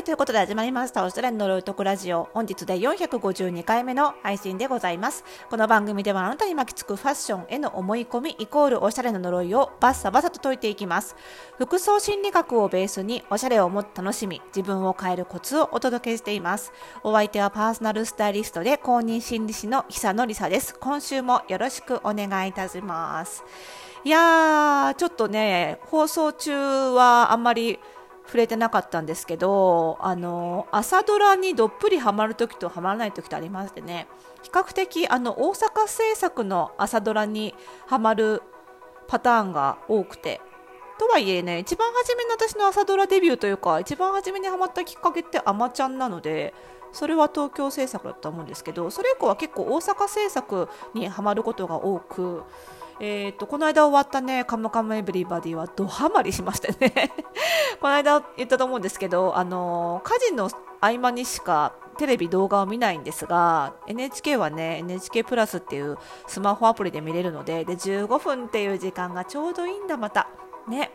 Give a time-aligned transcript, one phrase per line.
[0.00, 2.28] い、ということで始まりました、オーストラリアの呪いとくラジオ。
[2.32, 5.24] 本日で452回目の配信でございます。
[5.50, 11.16] この番組ではあなたに巻きつくファッションへの思い込みイコールおしゃれな呪いをバッサバサと解いていきます。
[11.58, 16.72] 服装心理学をベースにおしゃれをもっと楽しみ、自分を変えるコツをお届けしています。
[17.02, 20.74] お相手はパーソナルスタイリストで公認心理師の久野里沙です。
[20.80, 23.44] 今週もよろしくお願いいたします。
[24.02, 27.78] いやー、ちょっとね、放送中はあんまり
[28.30, 34.06] 触れてなかったんですけどあの朝ドラにどっぷりハマる時とハマらない時とありましてね。
[34.44, 37.56] 比較的あの大阪制作の朝ドラに
[37.88, 38.42] ハマる
[39.08, 40.40] パターンが多くて。
[40.96, 46.52] とはいえね一番初めの私の朝ドラデビューというか一番初めにハマったきっかけってあまちゃんなので
[46.92, 52.44] それは東京制作だと思うんですけどそれ以降は結構大阪制作にハマることが多く
[53.02, 57.12] えーと、この間終わったね「カムカムエブリバディ」はドハマりしましてね。
[57.80, 70.28] この間言ったと思うんですけど、あの家事の合間にしかテレビ動画を見ないんですが NHK はね NHK プラスっていうスマホアプリで見れるのでで15分っていう時間がちょうどいいんだまた。
[70.68, 70.92] ね。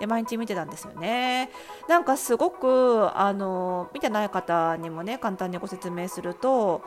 [0.00, 1.50] で毎日見てたんですよね。
[1.88, 6.82] なんかすごくあの見てない方にもね簡単にご説明すると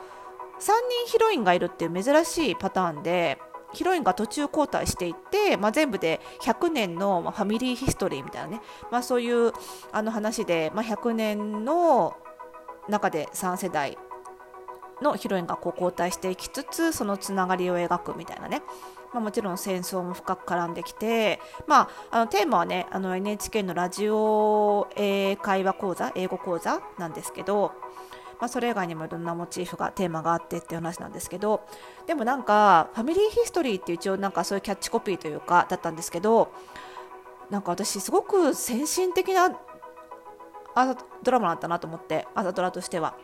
[0.58, 0.72] 3人
[1.06, 3.38] ヒロインがいるっていう珍しいパターンで
[3.72, 9.52] ヒロインが途中交代していって、まあ、全部で100年のファミリーヒストリーみたいなね、まあ、そういう
[9.92, 12.16] あの話で、まあ、100年の
[12.88, 13.98] 中で3世代
[15.02, 18.62] のヒロインがこう交代していきつつそのつながりを描くみたいなね、
[19.12, 27.72] まあ、もちろん戦争も深く絡んできて、まあ、あのテーマはね NHK のラジオ英会話講座英語講座なんですけど
[28.40, 31.62] まあ、それ以外にもいろんなモチーフがテーマがあってっていう話なんですけど
[32.06, 36.52] でもなんかファミリーヒストリーって一応なんかそういうキャッチコピーというかだったんですけど
[37.50, 43.16] なんか私すごく先進的なドラマだったなと思って朝ドラとしては。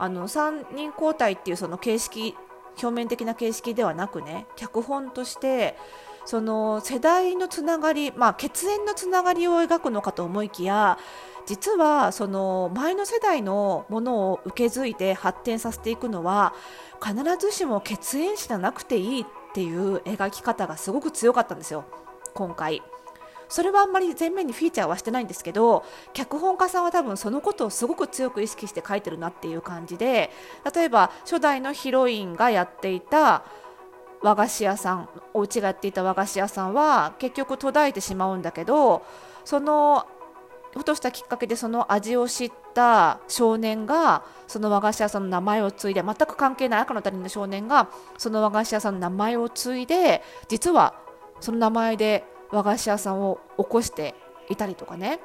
[0.00, 2.36] あの3人交代っていうその形式
[2.80, 5.76] 表面的な形式ではなくね脚本として
[6.24, 10.98] その世代のつながり、まあ、血縁のつながりを描くのかと思いきや
[11.48, 16.52] 実はその前の世代のものを受け継いで発展させていくのは
[17.02, 21.86] 必ずしも血縁じゃなくていいっていう描き方がすごく強かったんですよ
[22.34, 22.82] 今回。
[23.48, 30.30] それはあんまり前面にフィーチャーはしてないんですけど脚本家さんは多分そのことをすごく強く意識して書いてるなっていう感じで
[30.74, 33.42] 例えば初代のヒロインがやっていた
[34.20, 39.02] 和菓子屋さんお家がやっていた和菓子屋さんは結局途絶えてしまうんだけど
[39.46, 40.06] その
[40.76, 50.94] ふとしたきっかけでその味を知った少年がその和菓子屋さんの名前を継いで全く関係ない赤の他人の少年がその和菓子屋さんの名前を継いで実は
[51.40, 54.14] その名前で和菓子屋さんを起こして
[54.50, 55.20] いたりとかね。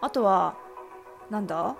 [0.00, 0.56] あとは
[1.30, 1.76] なんだ？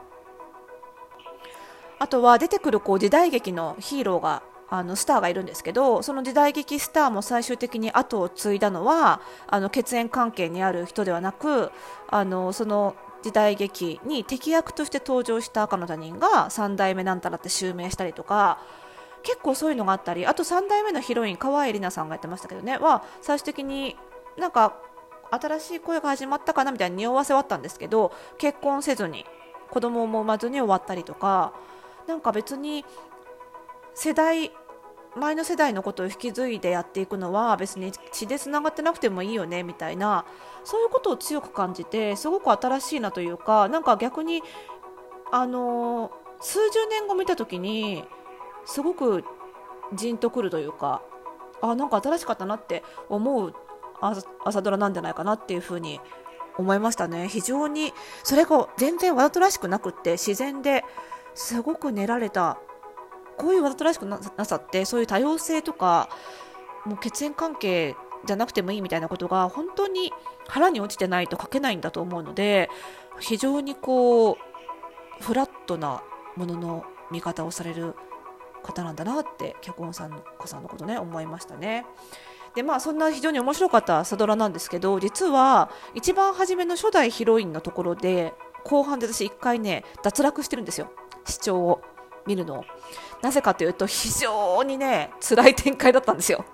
[2.00, 11.70] あとは出てくるこう時代劇のヒーローがあのスターがいるんですけどその時代劇スターも最終的に後を継いだのはあの血縁関係にある人ではなく
[12.08, 18.58] あのその時代劇に敵役として登場した赤の他人が3代目なんたらって襲名したりとか
[19.22, 22.78] 結構そういうのがあったりあと3代目のヒロイン川栄李奈さんがやってましたけどね。
[22.78, 23.96] は最終的に
[24.36, 24.76] なんか
[25.30, 29.26] 新しい声が始まったかなみたいに匂わせはあったんですけど結婚せずに
[29.70, 31.52] 子供も産まずに終わったりとか
[32.06, 32.84] なんか別に
[34.00, 34.52] 世代
[35.16, 40.24] 前の世代のことを引き継いでやっていくのは別に血でつながってなくてもいいよねみたいな
[40.62, 44.40] そういうことを強く感じてすごく新しいなというかなんか逆に
[45.32, 48.04] あの数十年後見た時に
[48.64, 49.24] すごく
[49.94, 51.02] じんとくるというか
[51.60, 53.52] あなんか新しかったなって思う
[54.44, 56.00] 朝ドラなんじゃないかなっていうふうに
[56.56, 57.26] 思いましたね。
[57.26, 57.92] 非常に
[58.22, 60.84] それが全然わざとらしくなくって自然で
[61.34, 62.58] すごく練られた
[63.38, 66.08] こういうわざとらしくなさってそういう多様性とか
[66.84, 67.94] もう血縁関係
[68.26, 70.12] じゃなくてもいいみたいなことが本当に
[70.48, 72.68] 腹に落ちてないと書けないんだと思うので
[73.20, 74.36] 非常にこう
[75.20, 76.02] フラットな
[76.36, 77.94] ものの見方をされる
[78.62, 81.86] 方なんだなって脚本さん子さんのことね思いましたね。
[82.54, 88.32] でまあそんな非常に面白かった朝ドラなんですけど実は一番初めの初代ヒロインのところで
[88.64, 90.90] 後半で私1回ね脱落してるんですよ
[91.26, 91.82] 視聴を
[92.28, 92.64] 見るの。
[93.22, 96.44] なぜかというと非常にね辛い展開だったんですよ。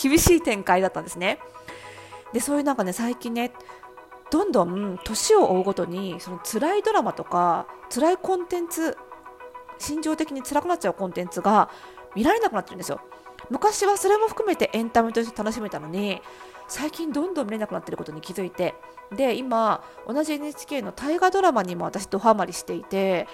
[0.00, 1.38] 厳しい展開だったんですね。
[2.32, 3.52] でそういうなんかね最近ね
[4.30, 8.96] どんどん年を追うごとにその辛いドラマとか辛いコンテンツ
[9.78, 11.70] 心情的に辛くなっちゃうコンテンツが
[12.16, 13.00] 見られなくなってるんですよ。
[13.50, 16.20] 昔はそれも含めてエンタメとして楽しめたのに
[16.66, 18.74] 最近どんどん見れなくなってることに気づいて
[19.14, 23.26] で今同じ NHK の大河ドラマにも私ドハマりしていて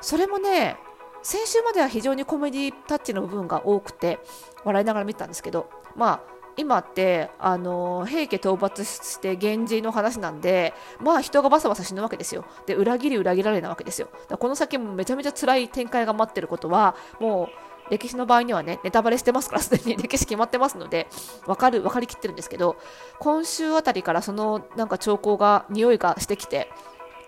[0.00, 0.76] それもね
[1.26, 4.20] 先週までは非常にコメディタッチの部分が多くて
[4.64, 12.44] 笑いながら見てたんですけどまあ今ってあの平家討伐して源氏の話なんでまあ人がバサバサ死ぬわけですよ。
[12.66, 14.08] で裏切り裏切られなわけですよ。
[14.38, 17.50] この先もめちゃめちゃ辛い展開が待ってることはも
[17.88, 20.00] う歴史の場合にはねネタバレしてますから すでに。
[20.00, 21.08] 歴史決まってますので
[21.44, 22.76] 分かる分かりきってるんですけど
[23.18, 26.70] 今週あたりからそのなんか兆候が匂いがしてきて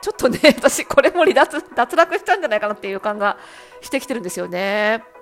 [0.00, 3.38] ちょっとね 私これも離脱脱落したんじゃないかなっていう感が
[3.80, 5.17] してきてるんですよね。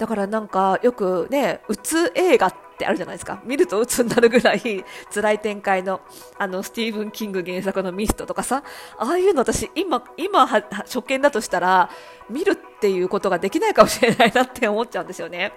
[0.00, 3.42] だからなんかよくねうつ映画ってあるじゃないですか。
[3.44, 4.60] 見ると鬱になるぐらい
[5.14, 6.00] 辛い展開の
[6.38, 8.62] あのスティーブン・キング原作のミストとかさ。
[8.96, 11.90] ああいうの私今今初見だとしたら
[12.30, 15.52] 見るっていうことができないかもしれないなって思っちゃうんですよね。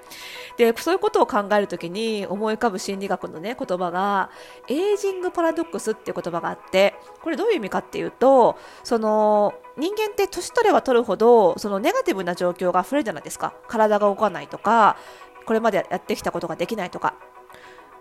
[0.58, 4.30] でそういうことを考えるときに思い浮かぶ心理学のね言葉が
[4.68, 14.98] エイジングパラドックスっていう言葉があってこれどういう意味かっていうとその人間って年取れば取るほどそのネガティブな状況が増えるじゃないですか体が動かないとか
[15.46, 17.16] これまでやってきたことができないとか。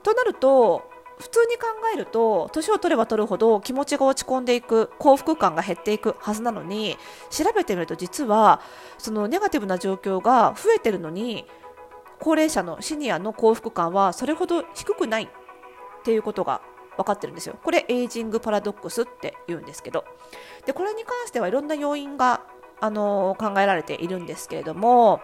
[0.02, 6.96] となると普通に考えると年を取れば取るほど気持ちが落ち込んでいく幸福感が減っていくはずなのに
[7.30, 8.60] 調べてみると実は
[8.98, 11.46] そのネガティブな状況が増えてるのに
[12.18, 15.28] 高齢者のシニアの幸福感はそれほど低くないっ
[16.04, 16.62] ていうことが
[16.96, 17.58] 分かってるんですよ。
[17.62, 20.04] これエイジングパラドックスって言うんですけど。
[20.66, 22.42] でこれに関してはいろんな要因が
[22.80, 25.20] あの考えられているんですけれども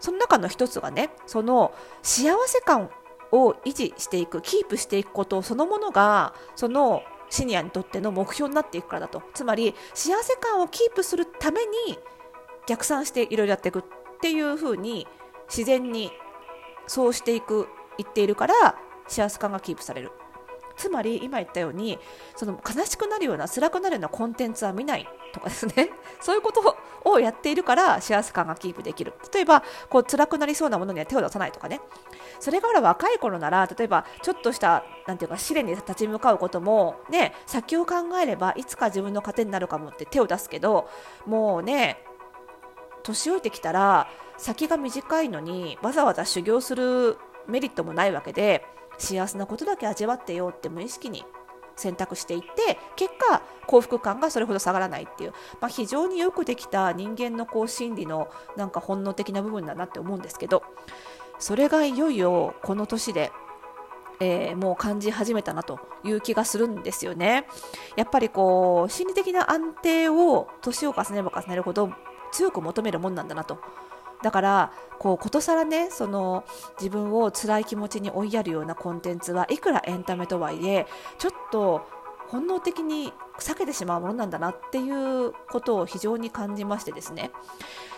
[0.00, 2.90] その中の一つがねその幸せ感
[3.32, 9.22] を維持していくキープしていくことそのものがそのシニアにとっての目標になっていくからだと。
[9.34, 11.98] つまり幸せ感をキープするために
[12.66, 13.84] 逆算していろいろやっていくっ
[14.20, 15.06] ていうふうに
[15.48, 16.10] 自然に
[16.86, 17.68] そうしていく
[17.98, 18.76] 言っているから
[19.06, 20.12] 幸せ感がキープされる。
[20.76, 21.98] つまり今言ったように
[22.34, 25.90] その悲しくなるような辛くなるようなコンテンツは見ないとかですね。
[26.20, 29.14] そういうことをやっているから幸せ感がキープできる。
[29.32, 31.80] 例えばこう辛くなりそうなものには手を出さないとかね。
[32.40, 40.88] それから若い頃なら例えばちょっとしたなんていうか試練に立ち向かうこともね先を考えればいつか自分の糧になるかもって手を出すけど
[41.24, 42.02] もうね
[43.02, 48.64] 年老いてきたら先が短いのにわざわざ修行するメリットもないわけで
[48.98, 51.24] 幸せなことだけ味わってよって無意識に
[51.76, 60.62] 選択していって結果幸福感がそれほど下がらないっていう、まあ、非常によくできた人間のこう心理のなんか本能的な部分だなって思うんですけど
[61.38, 63.30] それがいよいよこの年で
[64.18, 67.46] えー、もう感じ始めたなという気がするんですよね。
[67.96, 71.92] やっぱりこう心理的な安定を年を重ねれば重ねるほど
[72.32, 73.58] 強く求めるもんなんだなと
[74.22, 76.44] だからこうことさらねその
[76.78, 80.86] 自分を辛い気持ちに追いやるようなコンテンツはいくらエンタメとはいえ
[81.18, 81.86] ちょっと
[82.28, 87.30] 本能的に避けてしまうものなんだなっていうことを非常に感じましてですね。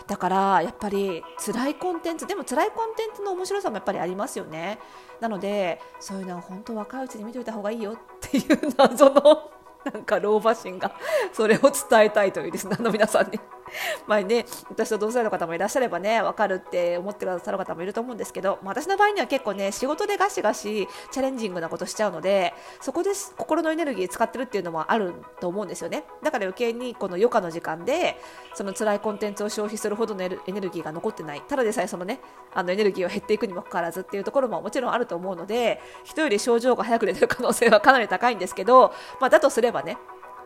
[0.07, 4.79] だからやっぱり辛いコンテンツでも辛いコンテンツの面白さもやっぱりありますよね。
[5.19, 9.51] なのでそういうのは本当若いうちに見ておいた方がいいよっていう謎の
[9.83, 10.91] なんか老婆心が
[11.31, 13.39] それを伝えたいというですねあの皆さんに。
[14.07, 26.03] 前ね私と同世代の方もいらっしゃればね分かるって思ってくださる方もいると思うんですけど、まあ、私の場合には結構ね仕事でガシガシチャレンジングなことしちゃうのでそこで心のエネルギー使ってるっていうのもあると思うんですよね。
[26.23, 28.19] だから余計にこの余暇の時間で
[28.53, 31.41] その辛いコンテンツを消費するほどのエネルギーが残ってない。
[31.41, 32.19] ただでさえそのね
[32.53, 39.97] あのエネルギーは減っていくにもかかわらずっていうところももちろんあると思うので人より症状が早く出てる可能性はかなり高いんですけど、まあ、だとすればね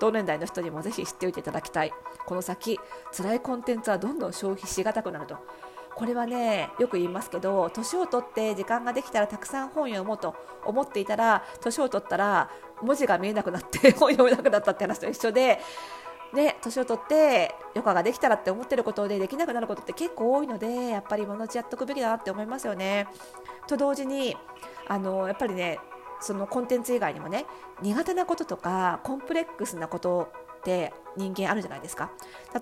[0.03, 1.93] 同年代の人にもぜひ知っておいていただきたい
[2.25, 2.77] この先
[3.15, 5.37] 辛いコンテンツはどんどん消費しがたくなると
[5.95, 12.49] これはねよく言いますけど年を取って時間ができたらたくさん本読もうと思っていたら年を取ったら
[12.81, 15.61] 文字が見えなくなって 本を読めなくなったって話と一緒で
[16.33, 23.07] ね、年を取って余暇ができたらって思ってることでできなくなることって結構多いのでやっぱり物のちやっとくべきだなって思いますよね。
[23.67, 24.35] と同時に
[24.87, 25.79] あのやっぱりね
[26.23, 27.45] そのコンテンツ以外にもね
[27.81, 32.11] 苦手なこととかコンプレックスなことって人間あるじゃないですか。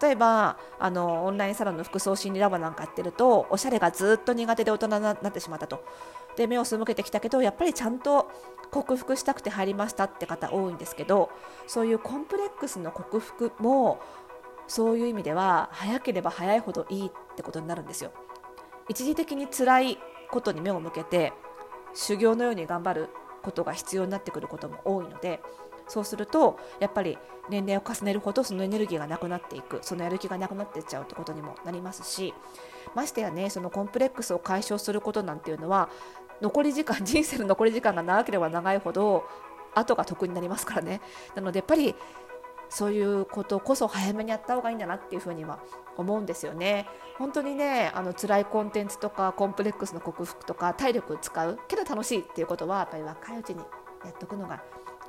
[0.02, 5.84] 例えばあのオンラインサロンの服装心理ラボなんかやってるとおしゃれがずっと苦手で大人になってしまったと。
[6.36, 8.32] で目を背けてきたけどやっぱりちゃんと
[8.72, 11.30] 克服したくて入りましたって方多いんですけど
[11.68, 14.00] そういうコンプレックスの克服も
[14.68, 18.12] そういう意味では早ければ早いほどいいってことになるんですよ。
[18.88, 19.98] 一時的に辛い
[20.32, 21.34] ことに目を向けて
[21.94, 23.10] 修行のように頑張る
[23.42, 25.42] ことが必要になってくることも多いので
[25.88, 27.18] そうするとやっぱり
[27.50, 32.34] 年齢を重ねるほどそのエネルギーがなくなっていくそのやる気がなくなっていっちゃうってことにもなりますし
[32.96, 35.90] ましてやねそのコンプレックスを解消することなんていうのは
[36.42, 39.26] 残り時間人生の残り時間が長ければ長いほど
[39.74, 41.02] 後が得になりますからね。
[41.36, 41.96] なのでやっぱり
[42.72, 45.60] そういうことこそ早めにやった方がいいんだなっていうふうには
[45.98, 46.88] 思うんですよね。
[47.18, 53.60] 本当にねあの辛いコンテンツとかコンプレックスの克服とか体力使うけど楽しいっていうことはやっぱり若いうちに
[54.06, 54.64] やっておくのが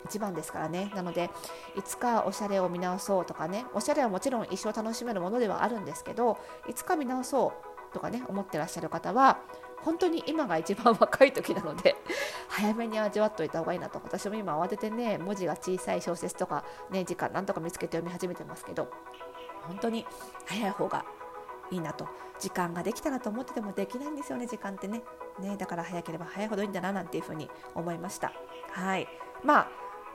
[0.04, 1.30] 一番ですからねなので
[1.76, 6.38] いつかおしゃれを見直そうとかねおしゃれはもちろん一生楽しめるものではあるんですけど
[6.68, 7.52] いつか見直そ
[7.90, 9.38] うとかね思ってらっしゃる方は
[9.84, 11.96] 本当に今が一番若い時なので
[12.48, 14.00] 早めに味わっておいた方がいいなと。
[14.02, 18.88] 私も今慌ててね文字が小さい小説とかね時間なんとか見つけて読み始めてますけど
[19.66, 20.06] 本当に
[20.46, 21.04] 早い方が
[21.70, 22.08] いいなと。
[22.38, 25.02] 時間ができたらと思っててもできないんですよね時間ってね。
[25.38, 28.32] ねだから早ければ早いほどいいんだななんていうふうに思いました。
[28.72, 29.08] はい。
[29.44, 29.68] まあ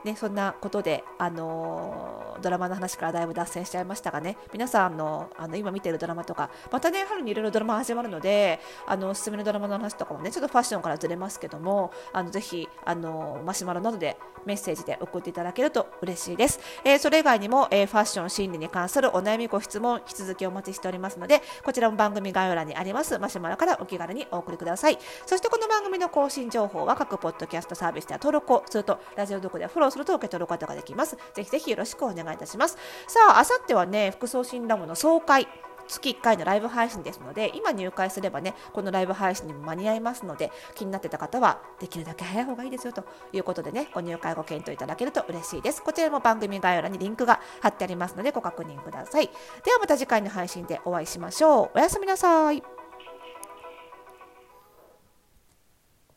[0.04, 4.36] ね、そんなことで、あのー、ドラマの話からだいぶ脱線しちゃいましたがね。
[4.52, 24.98] 皆さんのあの今見てるドラマとかまたね春にいろいろドラマ始まるのであのおすすめのドラマの話とかもねちょっとファッションからずれますけどもあのぜひあのマシュマロなどでメッセージで送っていただけると嬉しいです、えー、それ以外にも、えー、ファッション心理に関するお悩みご質問引き続きお待ちしておりますのでこちらも番組概要欄にありますマシュマロからお気軽にお送りください。
[25.26, 31.16] そしてこの番組の更新情報は各ポッドキャストサービスでは登録をするとラジオどこでフォローすると受け取ることができます。
[31.34, 32.76] ぜひぜひよろしくお願いいたします。
[33.06, 35.48] さあ、あさってはね、服装診断部の総会。
[35.88, 49.30] 月1回のライブ配信ですので今入会すればねこのライブ配信にも間に合いますので気になってた方はできるだけ早い方がいいですよということでねご入会ご検討いただけると嬉しいですこちらも番組概要欄にリンクが貼ってありますのでご確認ください
[49.64, 52.77] ではまた次回の配信でお会いしましょうおやすみなさい